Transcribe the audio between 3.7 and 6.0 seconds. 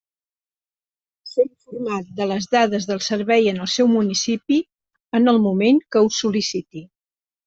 seu municipi, en el moment